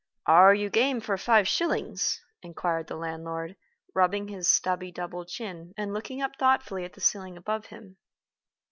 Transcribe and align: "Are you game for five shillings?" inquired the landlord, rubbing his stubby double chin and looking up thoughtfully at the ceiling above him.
"Are 0.25 0.51
you 0.55 0.71
game 0.71 0.99
for 0.99 1.15
five 1.15 1.47
shillings?" 1.47 2.25
inquired 2.41 2.87
the 2.87 2.95
landlord, 2.95 3.55
rubbing 3.93 4.29
his 4.29 4.49
stubby 4.49 4.91
double 4.91 5.25
chin 5.25 5.75
and 5.77 5.93
looking 5.93 6.23
up 6.23 6.37
thoughtfully 6.37 6.83
at 6.85 6.93
the 6.93 6.99
ceiling 7.01 7.37
above 7.37 7.67
him. 7.67 7.97